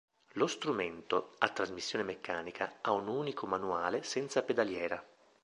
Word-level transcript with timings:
Lo 0.31 0.47
strumento, 0.47 1.35
a 1.37 1.49
trasmissione 1.49 2.03
meccanica, 2.03 2.77
ha 2.81 2.89
un 2.91 3.07
unico 3.07 3.45
manuale 3.45 4.01
senza 4.01 4.41
pedaliera. 4.41 5.05